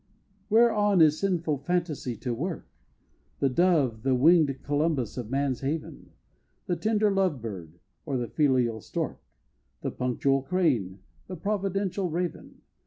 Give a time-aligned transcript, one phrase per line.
[0.49, 2.67] Whereon is sinful fantasy to work?
[3.37, 6.13] The Dove, the wing'd Columbus of man's haven?
[6.65, 9.21] The tender Love Bird or the filial Stork?
[9.81, 12.61] The punctual Crane the providential Raven?